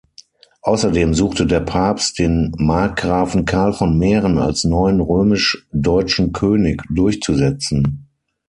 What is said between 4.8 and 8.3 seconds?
römisch-deutschen König durchzusetzen.